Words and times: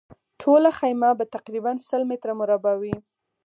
ټوله 0.41 0.69
خیمه 0.79 1.09
به 1.19 1.25
تقریباً 1.35 1.71
سل 1.87 2.01
متره 2.09 2.33
مربع 2.39 2.73
وي. 2.81 2.95